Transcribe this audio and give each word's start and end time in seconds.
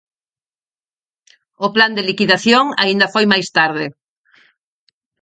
O 1.65 1.67
plan 1.75 1.91
de 1.97 2.03
liquidación 2.09 2.65
aínda 2.83 3.11
foi 3.13 3.25
máis 3.31 3.47
tarde. 3.57 3.85